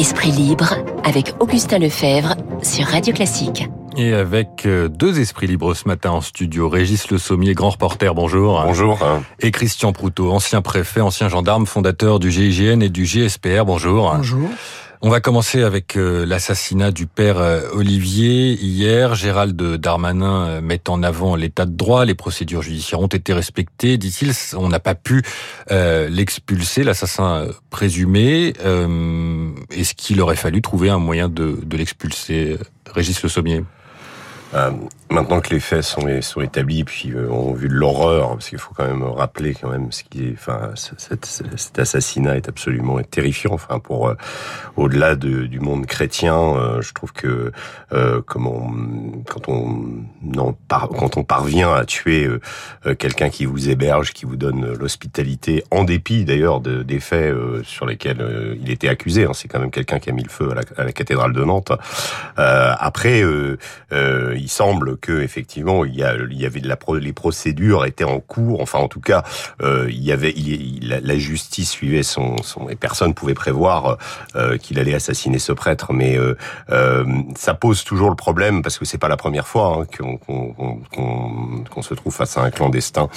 [0.00, 3.68] Esprit libre avec Augustin Lefebvre sur Radio Classique.
[3.98, 8.14] Et avec euh, deux esprits libres ce matin en studio, Régis Le Sommier, grand reporter,
[8.14, 8.62] bonjour.
[8.64, 8.98] Bonjour.
[9.40, 14.10] Et Christian Proutot, ancien préfet, ancien gendarme, fondateur du GIGN et du GSPR, bonjour.
[14.16, 14.48] Bonjour.
[15.02, 18.52] On va commencer avec euh, l'assassinat du père euh, Olivier.
[18.52, 22.04] Hier, Gérald Darmanin euh, met en avant l'état de droit.
[22.04, 24.32] Les procédures judiciaires ont été respectées, dit-il.
[24.54, 25.22] On n'a pas pu
[25.70, 28.52] l'expulser, l'assassin présumé.
[29.70, 32.58] Est-ce qu'il aurait fallu trouver un moyen de, de l'expulser
[32.92, 33.62] Régis Le Sommier?
[34.54, 34.70] Euh,
[35.10, 38.58] maintenant que les faits sont, sont établis, puis euh, on a vu l'horreur, parce qu'il
[38.58, 43.52] faut quand même rappeler quand même ce qui est, enfin, cet, assassinat est absolument terrifiant.
[43.52, 44.14] Enfin, pour euh,
[44.76, 47.52] au-delà de, du monde chrétien, euh, je trouve que
[48.26, 49.84] comme on, quand on
[50.22, 52.28] non, par, quand on parvient à tuer
[52.98, 57.86] quelqu'un qui vous héberge, qui vous donne l'hospitalité, en dépit d'ailleurs de, des faits sur
[57.86, 60.54] lesquels il était accusé, hein, c'est quand même quelqu'un qui a mis le feu à
[60.54, 61.72] la, à la cathédrale de Nantes.
[62.36, 63.24] après
[64.40, 68.60] il semble que effectivement il y, a, avait de la les procédures étaient en cours.
[68.60, 69.22] Enfin, en tout cas,
[69.62, 70.34] euh, il y avait
[70.82, 73.98] la, justice suivait son, son et personne pouvait prévoir
[74.34, 75.92] euh, qu'il allait assassiner ce prêtre.
[75.92, 77.04] Mais euh,
[77.36, 79.86] ça pose toujours le problème parce que c'est pas la première fois hein,
[81.70, 83.08] qu'on se trouve face à un clandestin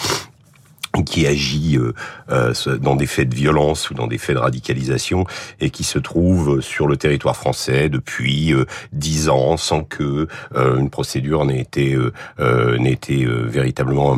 [1.02, 1.94] qui agit euh,
[2.30, 5.26] euh, dans des faits de violence ou dans des faits de radicalisation
[5.60, 10.90] et qui se trouve sur le territoire français depuis euh, dix ans sans que une
[10.90, 11.98] procédure n'ait été
[12.40, 14.18] n'ait été véritablement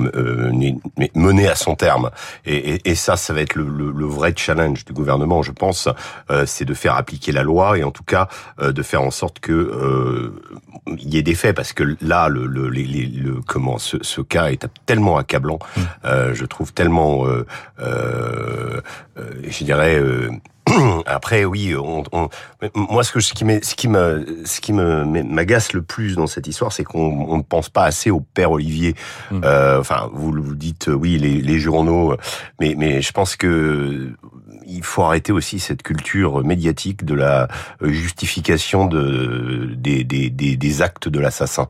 [1.16, 2.10] menée à son terme.
[2.46, 5.52] Et, et, et, ça, ça va être le, le, le, vrai challenge du gouvernement, je
[5.52, 5.88] pense,
[6.46, 8.28] c'est de faire appliquer la loi et en tout cas
[8.62, 10.34] de faire en sorte que
[10.88, 14.48] il y ait des faits parce que là, le, le, le comment ce, ce, cas
[14.48, 15.82] est tellement accablant, mmh.
[16.34, 17.46] je trouve tellement, euh,
[17.80, 18.82] euh,
[19.18, 20.02] euh, je dirais.
[21.06, 22.04] Après, oui, on,
[22.74, 26.48] moi, ce que ce qui ce qui me, ce qui m'agace le plus dans cette
[26.48, 28.96] histoire, c'est qu'on ne pense pas assez au père Olivier.
[29.32, 29.42] Mmh.
[29.80, 32.16] enfin, vous, vous dites, oui, les, les journaux,
[32.60, 34.16] mais mais je pense que
[34.66, 37.48] il faut arrêter aussi cette culture médiatique de la
[37.82, 41.68] euh, justification de, des, des, des, actes de l'assassin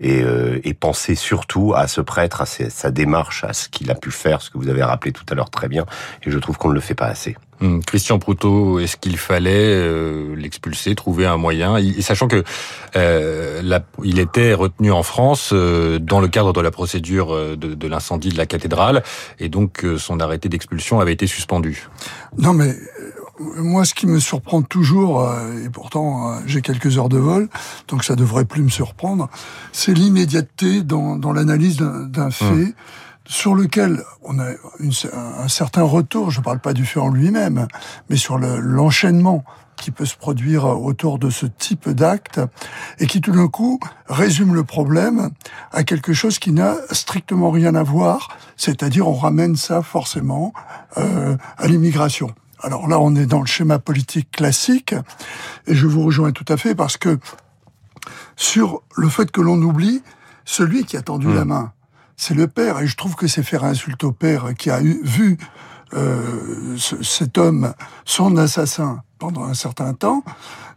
[0.00, 3.94] et, euh, et, penser surtout à ce prêtre, à sa démarche, à ce qu'il a
[3.94, 5.86] pu faire, ce que vous avez rappelé tout à l'heure très bien,
[6.22, 7.36] et je trouve qu'on ne le fait pas assez.
[7.60, 12.42] Hum, Christian Proutot, est-ce qu'il fallait euh, l'expulser, trouver un moyen, sachant que
[12.96, 17.56] euh, la, il était retenu en France euh, dans le cadre de la procédure de,
[17.56, 19.02] de l'incendie de la cathédrale,
[19.38, 21.88] et donc son arrêté d'expulsion avait été suspendu.
[22.38, 22.74] Non, mais
[23.38, 25.28] moi, ce qui me surprend toujours,
[25.64, 27.48] et pourtant j'ai quelques heures de vol,
[27.88, 29.28] donc ça devrait plus me surprendre,
[29.72, 32.72] c'est l'immédiateté dans, dans l'analyse d'un hum.
[33.26, 34.52] Sur lequel on a
[35.12, 37.66] un certain retour, je ne parle pas du fait en lui-même,
[38.10, 39.44] mais sur l'enchaînement
[39.76, 42.40] qui peut se produire autour de ce type d'acte,
[42.98, 45.30] et qui tout d'un coup résume le problème
[45.72, 50.52] à quelque chose qui n'a strictement rien à voir, c'est-à-dire on ramène ça forcément
[50.96, 52.34] euh, à l'immigration.
[52.60, 54.94] Alors là, on est dans le schéma politique classique,
[55.66, 57.18] et je vous rejoins tout à fait parce que
[58.36, 60.02] sur le fait que l'on oublie
[60.44, 61.34] celui qui a tendu mmh.
[61.34, 61.73] la main
[62.16, 62.80] c'est le père.
[62.80, 65.38] Et je trouve que c'est faire insulte au père qui a eu, vu
[65.94, 70.24] euh, cet homme, son assassin, pendant un certain temps,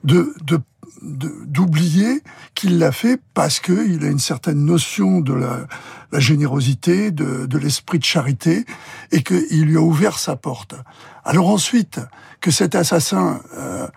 [0.03, 0.59] de, de
[1.02, 2.24] d'oublier
[2.56, 5.68] qu'il l'a fait parce qu'il a une certaine notion de la,
[6.12, 8.66] la générosité, de, de l'esprit de charité,
[9.12, 10.76] et qu'il lui a ouvert sa porte.
[11.24, 12.00] Alors ensuite,
[12.42, 13.88] que cet assassin euh,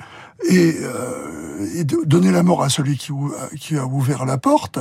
[0.49, 3.12] ait, euh, donné la mort à celui qui,
[3.59, 4.78] qui a ouvert la porte,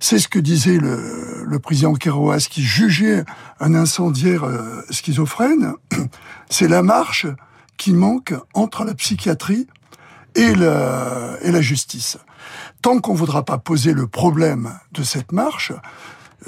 [0.00, 3.24] c'est ce que disait le, le président Kerouas qui jugeait
[3.60, 5.74] un incendiaire euh, schizophrène.
[6.50, 7.26] C'est la marche
[7.76, 9.66] qui manque entre la psychiatrie
[10.34, 12.18] et la, et la justice.
[12.82, 15.72] Tant qu'on ne voudra pas poser le problème de cette marche,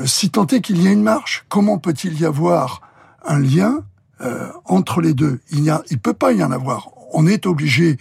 [0.00, 2.83] euh, si tant est qu'il y a une marche, comment peut-il y avoir
[3.25, 3.81] un lien
[4.21, 5.41] euh, entre les deux?
[5.51, 6.91] Il ne peut pas y en avoir.
[7.13, 7.97] On est obligé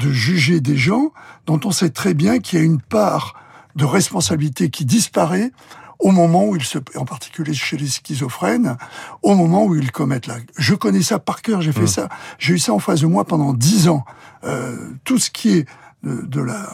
[0.00, 1.12] de juger des gens
[1.46, 3.34] dont on sait très bien qu'il y a une part
[3.76, 5.52] de responsabilité qui disparaît
[5.98, 8.76] au moment où ils se, en particulier chez les schizophrènes,
[9.22, 10.48] au moment où ils commettent l'acte.
[10.56, 11.86] Je connais ça par cœur, j'ai fait mmh.
[11.88, 12.08] ça,
[12.38, 14.04] j'ai eu ça en face de moi pendant dix ans.
[14.44, 15.66] Euh, tout ce qui est
[16.02, 16.66] de, la,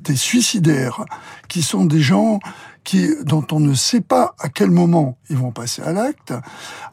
[0.00, 1.04] des suicidaires,
[1.48, 2.40] qui sont des gens
[2.82, 6.34] qui, dont on ne sait pas à quel moment ils vont passer à l'acte.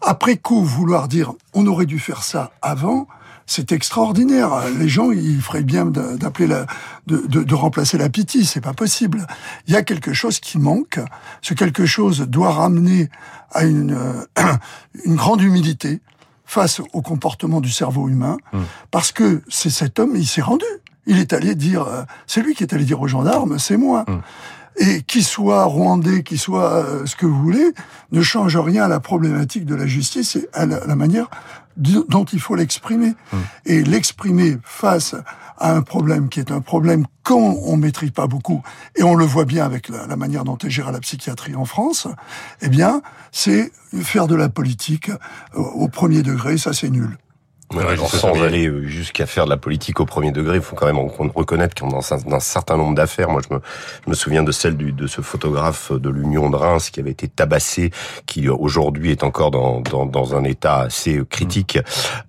[0.02, 3.08] Après coup, vouloir dire on aurait dû faire ça avant,
[3.50, 4.70] c'est extraordinaire.
[4.78, 6.68] Les gens, ils feraient bien d'appeler la,
[7.08, 8.44] de, de, de, remplacer la pitié.
[8.44, 9.26] C'est pas possible.
[9.68, 11.00] Il y a quelque chose qui manque.
[11.42, 13.10] Ce quelque chose doit ramener
[13.52, 14.24] à une, euh,
[15.06, 16.00] une grande humilité
[16.46, 18.60] face au comportement du cerveau humain, mmh.
[18.92, 20.66] parce que c'est cet homme, il s'est rendu.
[21.08, 24.06] Il est allé dire, euh, c'est lui qui est allé dire aux gendarmes, c'est moi.
[24.08, 24.22] Hum.
[24.78, 27.74] Et qu'il soit rwandais, qu'il soit euh, ce que vous voulez,
[28.12, 31.30] ne change rien à la problématique de la justice et à la, manière
[31.80, 33.14] dont il faut l'exprimer.
[33.34, 33.40] Hum.
[33.66, 35.16] Et l'exprimer face
[35.58, 38.62] à un problème qui est un problème quand on maîtrise pas beaucoup,
[38.96, 41.66] et on le voit bien avec la, la manière dont est gérée la psychiatrie en
[41.66, 42.08] France,
[42.62, 43.72] eh bien, c'est
[44.02, 47.18] faire de la politique euh, au premier degré, ça c'est nul
[48.08, 51.00] sans aller jusqu'à faire de la politique au premier degré, il faut quand même
[51.36, 53.62] reconnaître qu'en dans un certain nombre d'affaires, moi je me,
[54.06, 57.12] je me, souviens de celle du, de ce photographe de l'Union de Reims qui avait
[57.12, 57.92] été tabassé,
[58.26, 61.80] qui aujourd'hui est encore dans, dans, dans, un état assez critique,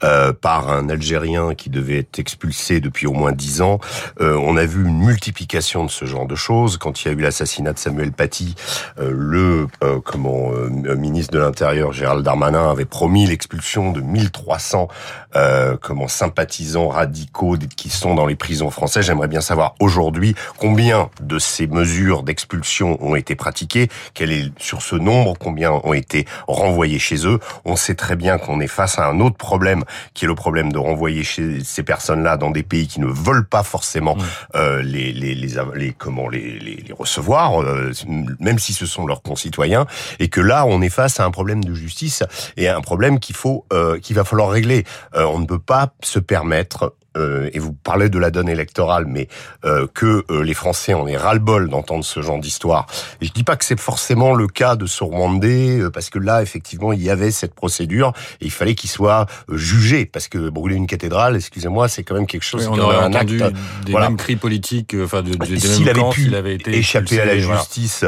[0.04, 3.81] euh, par un Algérien qui devait être expulsé depuis au moins dix ans.
[4.20, 6.76] Euh, on a vu une multiplication de ce genre de choses.
[6.76, 8.54] Quand il y a eu l'assassinat de Samuel Paty,
[8.98, 14.88] euh, le euh, comment euh, ministre de l'Intérieur Gérald Darmanin avait promis l'expulsion de 1300
[15.37, 19.06] euh, comment sympathisants radicaux qui sont dans les prisons françaises.
[19.06, 24.82] J'aimerais bien savoir aujourd'hui combien de ces mesures d'expulsion ont été pratiquées, quel est sur
[24.82, 27.38] ce nombre, combien ont été renvoyés chez eux.
[27.65, 29.85] On sait très bien qu'on est face à un autre problème,
[30.15, 33.47] qui est le problème de renvoyer chez ces personnes-là dans des pays qui ne veulent
[33.47, 34.23] pas forcément mmh.
[34.55, 37.93] euh, les, les, les, les, comment les, les, les recevoir, euh,
[38.38, 39.87] même si ce sont leurs concitoyens,
[40.19, 42.23] et que là on est face à un problème de justice
[42.56, 44.85] et à un problème qu'il faut euh, qu'il va falloir régler.
[45.20, 49.04] Euh, on ne peut pas se permettre euh, et vous parlez de la donne électorale,
[49.06, 49.26] mais
[49.64, 52.86] euh, que euh, les Français en aient ras-le-bol d'entendre ce genre d'histoire.
[53.20, 56.40] Et je dis pas que c'est forcément le cas de ce Rwandais, parce que là,
[56.40, 60.76] effectivement, il y avait cette procédure et il fallait qu'il soit jugé, parce que brûler
[60.76, 62.68] une cathédrale, excusez-moi, c'est quand même quelque chose.
[62.68, 63.40] Oui, on aurait entendu
[63.84, 67.38] des mêmes cris politiques, enfin, de, des S'il avait pu avait été échapper à la
[67.38, 68.04] justice,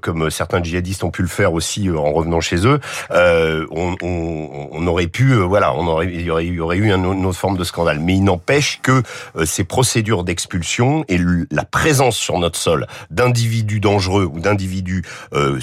[0.00, 2.78] comme certains djihadistes ont pu le faire aussi en revenant chez eux,
[3.10, 6.92] on, on, on, aurait pu, voilà, on aurait, il y aurait, il y aurait eu
[6.92, 7.98] une autre forme de scandale.
[7.98, 9.02] Mais il n'empêche que
[9.36, 11.18] euh, ces procédures d'expulsion et
[11.50, 15.02] la présence sur notre sol d'individus dangereux ou d'individus
[15.32, 15.58] euh,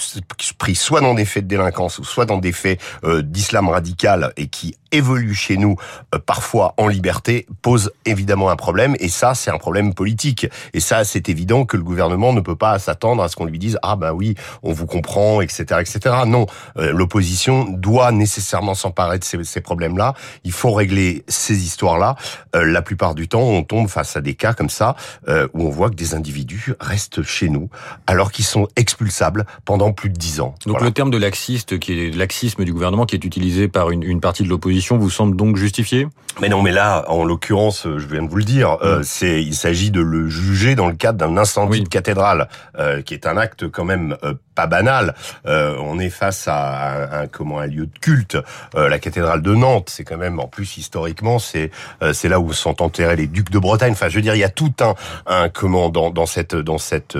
[0.57, 4.33] pris soit dans des faits de délinquance ou soit dans des faits euh, d'islam radical
[4.37, 5.75] et qui évolue chez nous
[6.13, 8.95] euh, parfois en liberté pose évidemment un problème.
[8.99, 10.47] Et ça c'est un problème politique.
[10.73, 13.59] Et ça c'est évident que le gouvernement ne peut pas s'attendre à ce qu'on lui
[13.59, 16.45] dise ah ben oui on vous comprend etc etc non
[16.77, 20.13] euh, l'opposition doit nécessairement s'emparer de ces, ces problèmes là
[20.43, 22.15] il faut régler ces histoires là
[22.55, 24.95] euh, la plupart du temps on tombe face à des cas comme ça
[25.27, 27.69] où on voit que des individus restent chez nous
[28.05, 30.55] alors qu'ils sont expulsables pendant plus de dix ans.
[30.65, 34.03] Donc le terme de laxiste qui est laxisme du gouvernement qui est utilisé par une,
[34.03, 36.07] une partie de l'opposition vous semble donc justifiée?
[36.39, 39.55] Mais non, mais là, en l'occurrence, je viens de vous le dire, euh, c'est il
[39.55, 42.47] s'agit de le juger dans le cadre d'un incendie de cathédrale,
[42.77, 45.13] euh, qui est un acte quand même euh, pas banal.
[45.45, 48.37] on est face à un, comment un lieu de culte,
[48.73, 49.89] la cathédrale de Nantes.
[49.89, 51.69] C'est quand même en plus historiquement, c'est
[52.11, 53.91] c'est là où sont enterrés les ducs de Bretagne.
[53.91, 54.95] Enfin, je veux dire, il y a tout un
[55.27, 57.15] un comment dans dans cette dans cet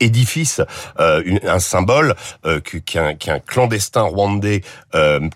[0.00, 0.62] édifice
[0.98, 2.14] un symbole
[2.86, 4.62] qu'un qu'un clandestin rwandais,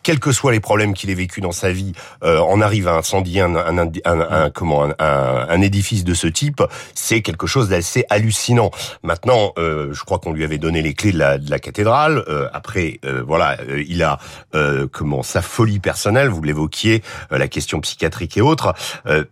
[0.03, 3.43] quels que soient les problèmes qu'il ait vécu dans sa vie, en arrive à incendier
[3.43, 6.63] un, un, un, comment un, un, édifice de ce type,
[6.95, 8.71] c'est quelque chose d'assez hallucinant.
[9.03, 12.25] Maintenant, je crois qu'on lui avait donné les clés de la de la cathédrale.
[12.29, 14.19] Euh, après, euh, voilà, euh, il a
[14.93, 16.29] comment sa folie personnelle.
[16.29, 18.75] Vous l'évoquiez, la question psychiatrique et autres.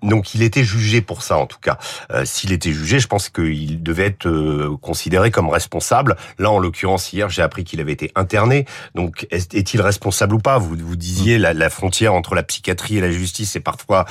[0.03, 1.79] donc, il était jugé pour ça, en tout cas.
[2.25, 6.17] S'il était jugé, je pense qu'il devait être considéré comme responsable.
[6.39, 8.67] Là, en l'occurrence, hier, j'ai appris qu'il avait été interné.
[8.95, 10.59] Donc, est-il responsable ou pas?
[10.59, 14.07] Vous vous disiez la, la, frontière entre la psychiatrie et la justice est parfois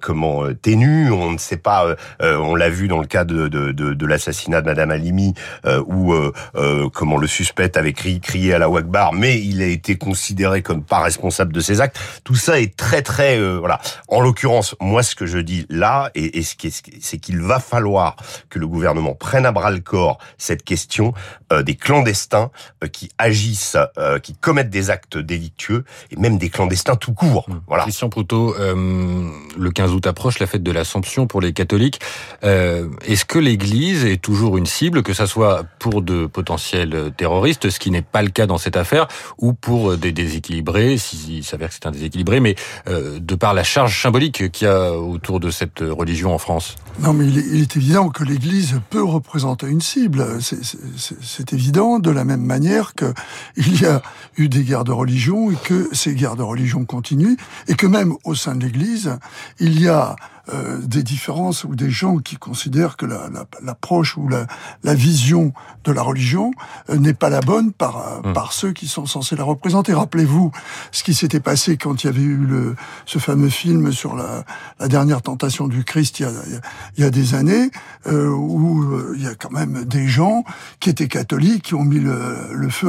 [0.00, 1.10] comment ténue.
[1.10, 1.96] On ne sait pas.
[2.20, 5.34] on l'a vu dans le cas de, de, de, de l'assassinat de Madame Alimi,
[5.86, 6.14] où
[6.92, 10.82] comment le suspect avait crié, crié à la Wagbar, mais il a été considéré comme
[10.82, 11.98] pas responsable de ses actes.
[12.24, 13.80] Tout ça est très très euh, voilà.
[14.08, 18.16] En l'occurrence, moi ce que je dis là, et, et c'est qu'il va falloir
[18.50, 21.14] que le gouvernement prenne à bras le corps cette question
[21.52, 22.50] euh, des clandestins
[22.82, 23.76] euh, qui agissent,
[24.22, 27.48] qui commettent des actes délictueux et même des clandestins tout court.
[27.48, 27.60] Mmh.
[27.66, 27.82] Voilà.
[27.84, 32.00] Christian Proutot, le 15 août approche, la fête de l'Assomption pour les catholiques.
[32.42, 37.78] Est-ce que l'Église est toujours une cible, que ça soit pour de potentiels terroristes, ce
[37.78, 41.74] qui n'est pas le cas dans cette affaire, ou pour des déséquilibrés, s'il s'avère que
[41.74, 42.54] c'est un déséquilibré, mais
[42.88, 46.76] euh, de par la charge symbolique qu'il y a autour de cette religion en France.
[47.00, 50.24] Non, mais il est, évident que l'Église peut représenter une cible.
[50.40, 54.02] C'est évident, de la même manière qu'il y a
[54.36, 57.36] eu des guerres de religion et que ces guerres de religion continuent,
[57.68, 59.16] et que même au sein de l'Église,
[59.60, 60.16] il y a
[60.52, 63.06] euh, des différences ou des gens qui considèrent que
[63.62, 64.46] l'approche la, ou la,
[64.82, 65.52] la, vision
[65.84, 66.50] de la religion
[66.90, 68.32] euh, n'est pas la bonne par, mmh.
[68.32, 69.92] par ceux qui sont censés la représenter.
[69.94, 70.52] Rappelez-vous
[70.92, 72.76] ce qui s'était passé quand il y avait eu le,
[73.06, 74.44] ce fameux film sur la,
[74.78, 76.30] la dernière tentation du Christ il y a,
[76.96, 77.70] il y a des années,
[78.06, 80.44] euh, où euh, il y a quand même des gens
[80.80, 82.88] qui étaient catholiques, qui ont mis le, le feu,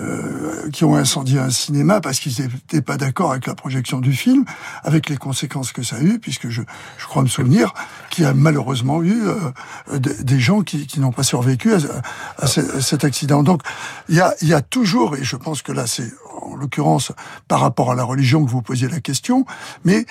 [0.00, 4.12] euh, qui ont incendié un cinéma parce qu'ils n'étaient pas d'accord avec la projection du
[4.12, 4.44] film,
[4.82, 6.62] avec les conséquences que ça a eu, puisque je,
[6.98, 7.72] je crois me souvenir
[8.10, 13.42] qu'il y a malheureusement eu euh, des gens qui, n'ont pas survécu à, cet accident.
[13.42, 13.62] Donc
[14.08, 16.10] il y a toujours, et je pense que là c'est
[16.52, 17.12] en l'occurrence
[17.48, 19.44] par rapport à la religion que vous posiez la question,
[19.84, 20.06] mais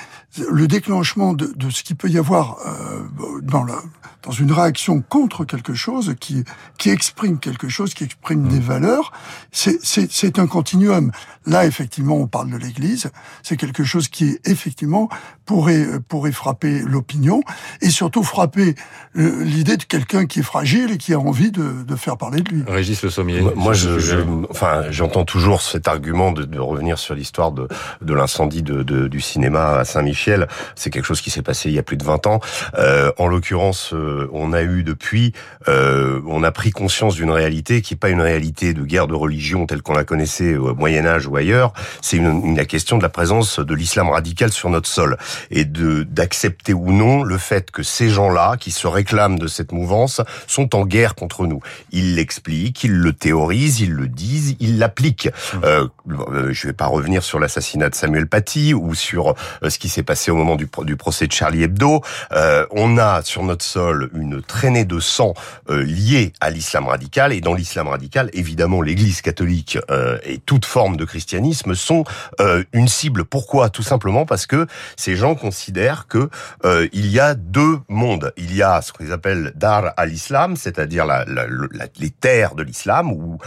[0.50, 3.04] le déclenchement de, de ce qu'il peut y avoir euh,
[3.42, 3.76] dans, la,
[4.24, 6.44] dans une réaction contre quelque chose qui,
[6.78, 8.50] qui exprime quelque chose, qui exprime mmh.
[8.50, 9.12] des valeurs,
[9.52, 11.12] c'est un continuum.
[11.46, 13.12] Là, effectivement, on parle de l'Église,
[13.44, 15.10] c'est quelque chose qui, effectivement,
[15.46, 17.44] pourrait, pourrait frapper l'opinion
[17.82, 18.74] et surtout frapper
[19.16, 22.42] euh, l'idée de quelqu'un qui est fragile et qui a envie de, de faire parler
[22.42, 22.64] de lui.
[22.68, 23.42] Régis Le Sommier.
[23.56, 24.18] Moi, je, je,
[24.50, 27.68] enfin, j'entends toujours cet argument de, de revenir sur l'histoire de,
[28.02, 30.48] de l'incendie de, de, du cinéma à Saint-Michel.
[30.76, 32.40] C'est quelque chose qui s'est passé il y a plus de 20 ans.
[32.78, 35.34] Euh, en l'occurrence, euh, on a eu depuis,
[35.68, 39.16] euh, on a pris conscience d'une réalité qui n'est pas une réalité de guerre de
[39.16, 41.74] religion telle qu'on la connaissait au Moyen Âge ou ailleurs.
[42.02, 45.18] C'est une, une, la question de la présence de l'islam radical sur notre sol
[45.52, 49.72] et de d'accepter ou non le fait que ces gens-là, qui se réclament de cette
[49.72, 51.62] mouvance, sont en guerre contre nous.
[51.92, 55.30] Ils l'expliquent, ils le théorisent, ils le disent, ils l'appliquent.
[55.54, 55.60] Mmh.
[56.22, 59.80] Euh, euh, je vais pas revenir sur l'assassinat de Samuel Paty ou sur euh, ce
[59.80, 62.02] qui s'est passé au moment du, procès de Charlie Hebdo.
[62.32, 65.34] Euh, on a sur notre sol une traînée de sang
[65.70, 70.66] euh, liée à l'islam radical et dans l'islam radical, évidemment, l'Église catholique euh, et toute
[70.66, 72.04] forme de christianisme sont
[72.74, 73.26] une cible.
[73.26, 73.70] Pourquoi?
[73.70, 76.30] Tout simplement parce que ces gens considèrent que
[76.94, 78.34] il y a deux mondes.
[78.38, 82.64] Il y a ce qu'ils appellent dar al-Islam, c'est-à-dire la, la, la, les terres de
[82.64, 83.40] l'islam où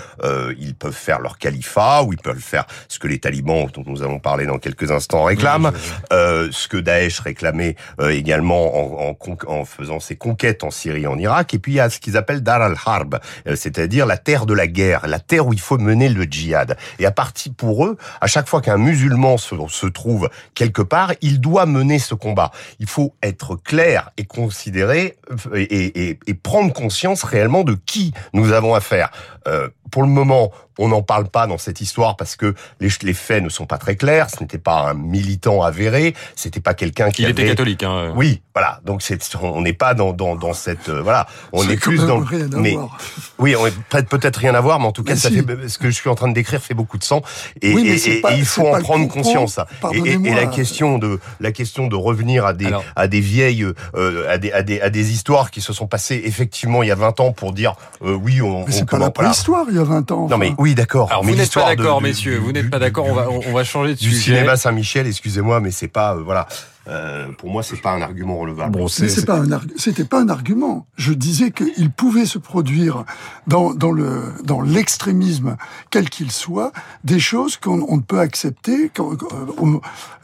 [0.59, 2.58] ils peuvent faire leur califat, où ils peuvent faire
[2.89, 5.73] ce que les talibans, dont nous allons parler dans quelques instants, réclament,
[6.13, 11.03] euh, ce que Daesh réclamait euh, également en, en, en, faisant ses conquêtes en Syrie
[11.03, 11.55] et en Irak.
[11.55, 14.55] Et puis il y a ce qu'ils appellent Dar al-Harb, euh, c'est-à-dire la terre de
[14.55, 16.77] la guerre, la terre où il faut mener le djihad.
[16.99, 21.13] Et à partir pour eux, à chaque fois qu'un musulman se, se trouve quelque part,
[21.21, 22.51] il doit mener ce combat.
[22.79, 25.17] Il faut être clair et considérer
[25.55, 29.11] et, et, et prendre conscience réellement de qui nous avons affaire.
[29.47, 32.48] Euh, pour le moment, on n'en parle pas dans cette histoire parce que
[32.81, 34.29] les, les faits ne sont pas très clairs.
[34.31, 37.33] Ce n'était pas un militant avéré, c'était pas quelqu'un qui il avait...
[37.33, 37.83] était catholique.
[37.83, 38.13] Hein.
[38.17, 38.81] Oui, voilà.
[38.85, 41.27] Donc c'est, on n'est pas dans, dans, dans cette euh, voilà.
[41.53, 42.19] On est, plus dans.
[42.21, 42.97] Rien mais voir.
[43.39, 45.37] oui, on est peut-être peut-être rien à voir, mais en tout cas, Mais ça si.
[45.43, 47.23] fait ce que je suis en train de décrire fait beaucoup de sang
[47.63, 49.59] et, Oui, mais et- c'est et- pas- et il faut en prendre conscience.
[49.93, 52.85] Et, et- et la question de la question de revenir à des Alors.
[52.97, 53.65] à des vieilles
[53.95, 56.93] euh, à des à des à des histoires qui se sont passées effectivement il y
[56.93, 57.75] a 20 ans pour dire
[58.05, 59.11] euh, oui on, Mais on c'est pas la voilà.
[59.13, 60.29] préhistoire, il y a 20 ans.
[60.29, 61.11] Non mais oui d'accord.
[61.11, 62.38] Alors mais vous n'êtes pas d'accord, messieurs.
[62.39, 63.07] Du- Vous n'êtes du- pas d'accord.
[63.07, 64.35] On va on, on va changer de du sujet.
[64.37, 66.47] cinéma Saint-Michel, excusez-moi, mais c'est pas euh, voilà.
[66.89, 68.73] Euh, pour moi, c'est pas un argument relevable.
[68.79, 70.87] Bon, c'est c'est pas un arg- c'était pas un argument.
[70.97, 73.05] Je disais qu'il pouvait se produire
[73.47, 75.57] dans, dans le dans l'extrémisme
[75.91, 76.73] quel qu'il soit
[77.05, 79.29] des choses qu'on on ne peut accepter qu'on- qu'on-
[79.59, 79.75] on-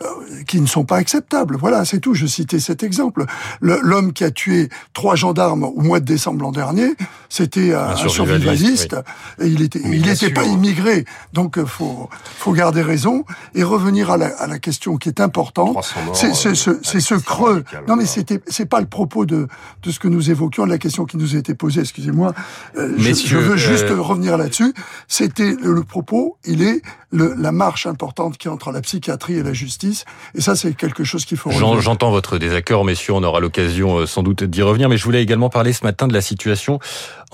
[0.03, 0.07] euh,
[0.47, 1.57] qui ne sont pas acceptables.
[1.57, 2.15] Voilà, c'est tout.
[2.15, 3.25] Je citais cet exemple.
[3.61, 6.95] Le- L'homme qui a tué trois gendarmes au mois de décembre l'an dernier,
[7.29, 8.97] c'était un, Un un survivaliste, survivaliste
[9.41, 11.05] et il était Mais il n'était pas immigré.
[11.35, 15.21] Donc euh, faut faut garder raison et revenir à la, à la question qui est
[15.21, 15.73] importante.
[15.73, 17.65] 300 morts, C'est c'est ce, c'est ce creux.
[17.89, 19.49] Non, mais c'était, c'est pas le propos de,
[19.83, 22.33] de ce que nous évoquions, de la question qui nous a été posée, excusez-moi.
[22.77, 24.73] Euh, je- je, veux juste euh, revenir là-dessus.
[25.09, 29.35] C'était le, le propos, il est le, la marche importante qui est entre la psychiatrie
[29.35, 30.05] et la justice.
[30.35, 31.51] Et ça, c'est quelque chose qu'il faut.
[31.51, 33.15] J'entends votre désaccord, messieurs.
[33.15, 34.89] On aura l'occasion euh, sans doute d'y revenir.
[34.89, 36.79] Mais je voulais également parler ce matin de la situation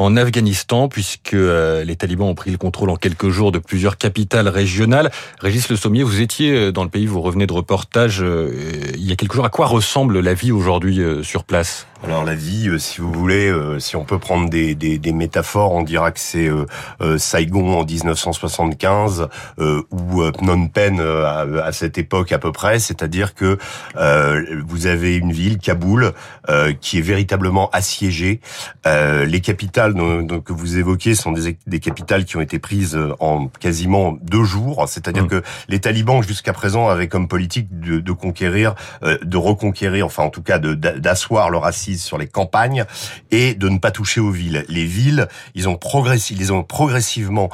[0.00, 3.99] en Afghanistan, puisque euh, les talibans ont pris le contrôle en quelques jours de plusieurs
[3.99, 5.11] capitales régionales.
[5.40, 8.50] Régis Le Sommier, vous étiez euh, dans le pays, vous revenez de reportage euh,
[8.95, 9.45] il y a quelques jours.
[9.45, 11.87] À quoi ressemble la vie aujourd'hui sur place?
[12.02, 15.12] Alors la vie, euh, si vous voulez, euh, si on peut prendre des, des, des
[15.12, 16.64] métaphores, on dira que c'est euh,
[17.02, 19.28] euh, Saigon en 1975
[19.59, 22.78] euh, ou euh, Phnom Penh euh, à, à cette époque à peu près.
[22.78, 23.59] C'est-à-dire que
[23.97, 26.12] euh, vous avez une ville, Kaboul,
[26.49, 28.40] euh, qui est véritablement assiégée.
[28.87, 32.59] Euh, les capitales dont- dont- que vous évoquez sont des, des capitales qui ont été
[32.59, 34.85] prises en quasiment deux jours.
[34.88, 35.28] C'est-à-dire Mm.
[35.28, 40.30] que les talibans jusqu'à présent avaient comme politique de, de conquérir de reconquérir, enfin en
[40.30, 41.66] tout cas d'asseoir leur
[41.99, 42.85] sur les campagnes
[43.31, 44.65] et de ne pas toucher aux villes.
[44.69, 47.51] Les villes, ils ont progressé, ils ont progressivement,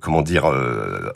[0.00, 0.50] comment dire,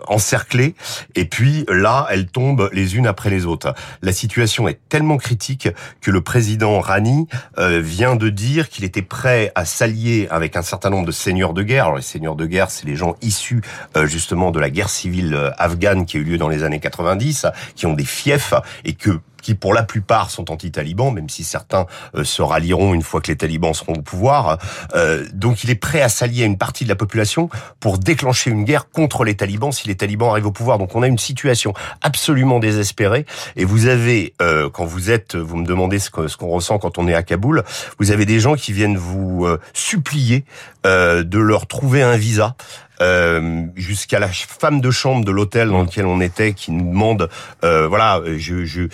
[0.08, 0.74] encerclées.
[1.14, 3.74] Et puis là, elles tombent les unes après les autres.
[4.02, 5.68] La situation est tellement critique
[6.00, 7.28] que le président Rani
[7.58, 11.62] vient de dire qu'il était prêt à s'allier avec un certain nombre de seigneurs de
[11.62, 11.84] guerre.
[11.84, 13.62] Alors les seigneurs de guerre, c'est les gens issus
[14.04, 17.86] justement de la guerre civile afghane qui a eu lieu dans les années 90, qui
[17.86, 18.54] ont des fiefs
[18.84, 21.86] et que qui pour la plupart sont anti-talibans, même si certains
[22.16, 24.58] euh, se rallieront une fois que les talibans seront au pouvoir.
[24.96, 27.48] Euh, donc il est prêt à s'allier à une partie de la population
[27.78, 30.78] pour déclencher une guerre contre les talibans si les talibans arrivent au pouvoir.
[30.78, 33.24] Donc on a une situation absolument désespérée.
[33.54, 36.80] Et vous avez, euh, quand vous êtes, vous me demandez ce qu'on ce qu'on ressent
[36.80, 37.62] quand on est à Kaboul,
[38.00, 40.44] vous avez des gens qui viennent vous supplier
[40.84, 42.56] de leur trouver un visa.
[43.02, 47.28] Euh, jusqu'à la femme de chambre de l'hôtel dans lequel on était qui nous demande
[47.62, 48.88] euh, voilà je, je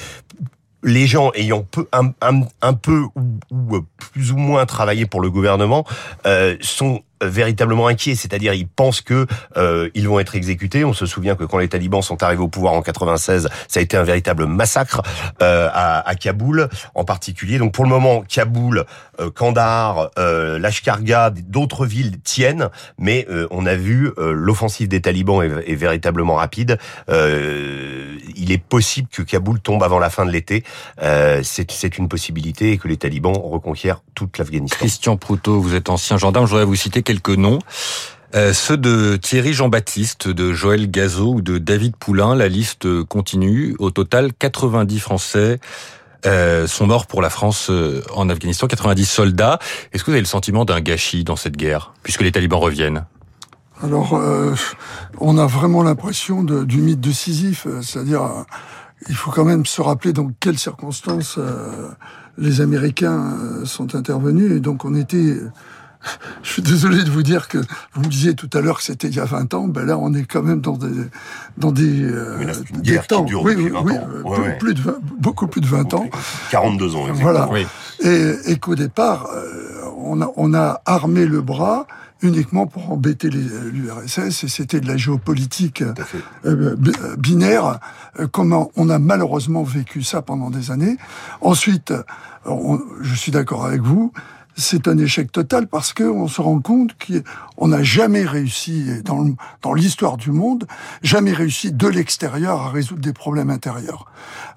[0.83, 5.85] les gens ayant peu, un, peu ou, ou, plus ou moins travaillé pour le gouvernement
[6.27, 10.85] euh, sont véritablement inquiets, c'est-à-dire ils pensent que euh, ils vont être exécutés.
[10.85, 13.83] On se souvient que quand les talibans sont arrivés au pouvoir en 96, ça a
[13.83, 15.03] été un véritable massacre
[15.41, 17.59] euh, à, à, Kaboul en particulier.
[17.59, 18.85] Donc pour le moment, Kaboul, euh,
[19.35, 25.43] Kandahar, euh, Lashkargah, d'autres villes tiennent, mais euh, on a vu euh, l'offensive des talibans
[25.43, 26.79] est, est véritablement rapide.
[27.09, 30.65] il est possible que Kaboul tombe avant la fin de l'été.
[31.43, 34.77] C'est une possibilité et que les talibans reconquièrent toute l'Afghanistan.
[34.77, 36.47] Christian Proutot, vous êtes ancien gendarme.
[36.47, 37.59] Je voudrais vous citer quelques noms.
[38.35, 43.77] Euh, ceux de Thierry Jean-Baptiste, de Joël Gazot ou de David Poulain, la liste continue.
[43.79, 45.61] Au total, 90 Français
[46.25, 49.59] euh, sont morts pour la France euh, en Afghanistan, 90 soldats.
[49.93, 53.05] Est-ce que vous avez le sentiment d'un gâchis dans cette guerre, puisque les talibans reviennent?
[53.83, 54.55] Alors, euh,
[55.19, 58.23] on a vraiment l'impression du mythe de Sisyphe, c'est-à-dire,
[59.09, 61.41] il faut quand même se rappeler dans quelles circonstances
[62.39, 65.37] les Américains sont intervenus, et donc on était
[66.43, 67.59] je suis désolé de vous dire que
[67.95, 69.69] vous me disiez tout à l'heure que c'était il y a 20 ans.
[69.69, 71.09] Ben là, on est quand même dans des
[71.57, 73.25] dans des, euh, des temps.
[73.25, 73.93] Qui oui, oui, oui
[74.25, 76.09] ouais, plus, de 20, beaucoup plus de 20 ans.
[76.51, 77.09] 42 ans.
[77.09, 77.47] Exactement.
[77.47, 77.69] Voilà.
[78.01, 81.87] Et, et qu'au départ, euh, on a on a armé le bras
[82.23, 85.93] uniquement pour embêter l'URSS et c'était de la géopolitique euh,
[86.47, 86.77] euh,
[87.19, 87.81] binaire.
[88.31, 90.97] Comment on a malheureusement vécu ça pendant des années.
[91.41, 91.93] Ensuite,
[92.45, 94.13] on, je suis d'accord avec vous
[94.57, 100.17] c'est un échec total parce qu'on se rend compte qu'on n'a jamais réussi dans, l'histoire
[100.17, 100.67] du monde,
[101.03, 104.07] jamais réussi de l'extérieur à résoudre des problèmes intérieurs.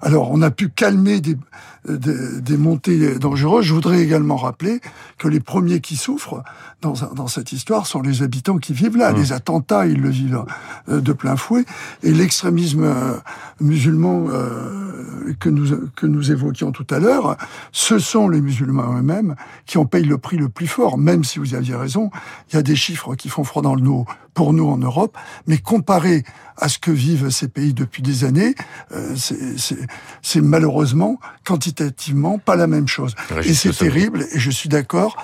[0.02, 1.36] Alors on a pu calmer des,
[1.88, 3.64] des, des, montées dangereuses.
[3.64, 4.80] Je voudrais également rappeler
[5.18, 6.42] que les premiers qui souffrent
[6.82, 9.12] dans, dans cette histoire sont les habitants qui vivent là.
[9.12, 9.16] Mmh.
[9.16, 10.44] Les attentats, ils le vivent
[10.88, 11.64] euh, de plein fouet.
[12.02, 13.14] Et l'extrémisme euh,
[13.60, 17.36] musulman euh, que, nous, que nous évoquions tout à l'heure,
[17.72, 21.38] ce sont les musulmans eux-mêmes qui en payent le prix le plus fort, même si
[21.38, 22.10] vous aviez raison.
[22.50, 25.16] Il y a des chiffres qui font froid dans le dos pour nous en Europe,
[25.46, 26.24] mais comparé
[26.56, 28.56] à ce que vivent ces pays depuis des années,
[28.90, 29.14] euh,
[30.22, 33.14] c'est malheureusement quantitativement pas la même chose.
[33.44, 35.16] Et c'est terrible, et je suis d'accord.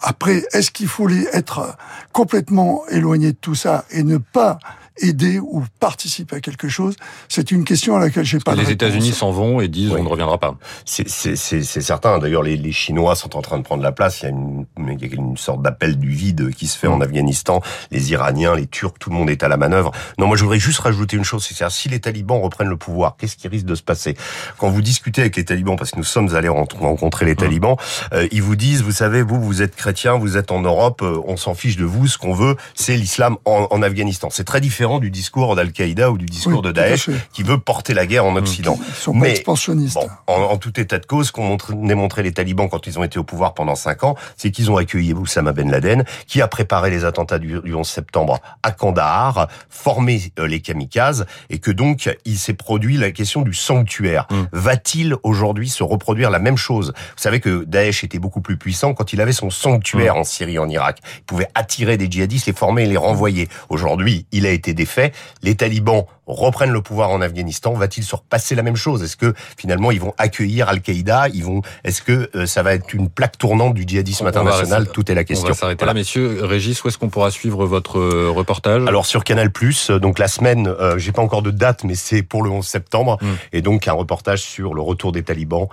[0.00, 1.76] Après, est-ce qu'il faut être
[2.12, 4.58] complètement éloigné de tout ça et ne pas
[5.00, 6.96] aider ou participer à quelque chose
[7.28, 8.54] C'est une question à laquelle j'ai pas.
[8.54, 10.56] les États-Unis s'en vont et disent on ne reviendra pas.
[10.84, 12.18] C'est certain.
[12.18, 14.20] D'ailleurs, les, les, Chinois sont en train de prendre la place.
[14.20, 16.86] Il y a une, il y a une sorte d'appel du vide qui se fait
[16.86, 17.02] en mm.
[17.02, 17.60] Afghanistan.
[17.90, 19.92] Les Iraniens, les Turcs, tout le monde est à la manœuvre.
[20.18, 23.16] Non, moi je voudrais juste rajouter une chose, c'est si les talibans reprennent le pouvoir,
[23.18, 24.16] qu'est-ce qui risque de se passer?
[24.58, 27.36] Quand vous discutez avec les talibans, parce que nous sommes allés rencontrer les mm.
[27.36, 27.76] talibans,
[28.12, 31.20] euh, ils vous disent, vous savez, vous, vous êtes chrétien, vous êtes en Europe, euh,
[31.26, 32.06] on s'en fiche de vous.
[32.06, 34.28] Ce qu'on veut, c'est l'islam en, en Afghanistan.
[34.30, 38.06] C'est très différent du discours d'Al-Qaïda ou du discours de Daesh qui veut porter la
[38.06, 38.36] guerre en mmh.
[38.36, 38.78] Occident.
[38.88, 39.94] Ils sont Mais, expansionnistes.
[39.94, 43.18] Bon, en, tout état de cause, qu'ont montré, montré les talibans quand ils ont été
[43.18, 46.90] au pouvoir pendant cinq ans, c'est qu'ils ont accueilli Oussama Ben Laden, qui a préparé
[46.90, 52.38] les attentats du, 11 septembre à Kandahar, formé euh, les kamikazes, et que donc il
[52.38, 54.26] s'est produit la question du sanctuaire.
[54.30, 54.36] Mmh.
[54.52, 56.92] Va-t-il aujourd'hui se reproduire la même chose?
[56.96, 60.18] Vous savez que Daesh était beaucoup plus puissant quand il avait son sanctuaire mmh.
[60.18, 60.98] en Syrie, en Irak.
[61.18, 63.48] Il pouvait attirer des djihadistes, les former et les renvoyer.
[63.68, 65.12] Aujourd'hui, il a été défait.
[65.42, 69.02] Les talibans reprennent le pouvoir en Afghanistan, va-t-il se repasser la même chose?
[69.02, 71.28] Est-ce que finalement ils vont accueillir Al-Qaïda?
[71.28, 74.88] Ils vont Est-ce que euh, ça va être une plaque tournante du djihadisme international?
[74.92, 75.48] Tout est la question.
[75.48, 76.40] On va s'arrêter là, messieurs.
[76.42, 78.82] Régis, où est-ce qu'on pourra suivre votre euh, reportage?
[78.86, 79.50] Alors sur Canal+,
[79.90, 83.18] euh, donc la semaine, j'ai pas encore de date, mais c'est pour le 11 septembre,
[83.20, 83.26] hmm.
[83.52, 85.68] et donc un reportage sur le retour des talibans,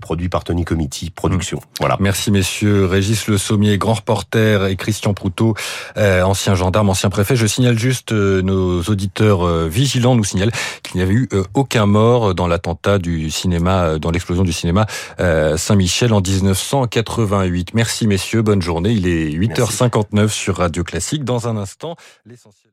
[0.00, 1.58] produit par Tony Committee Production.
[1.58, 1.80] Hmm.
[1.80, 1.96] Voilà.
[2.00, 2.86] Merci messieurs.
[2.86, 5.54] Régis Le Sommier, grand reporter, et Christian Proutot,
[5.96, 7.36] ancien gendarme, ancien préfet.
[7.36, 12.46] Je signale juste nos auditeurs vigilants nous signalent qu'il n'y avait eu aucun mort dans
[12.46, 14.86] l'attentat du cinéma, dans l'explosion du cinéma
[15.18, 17.74] Saint-Michel en 1988.
[17.74, 18.90] Merci messieurs, bonne journée.
[18.90, 21.24] Il est 8h59 sur Radio Classique.
[21.24, 22.69] Dans un instant, l'essentiel.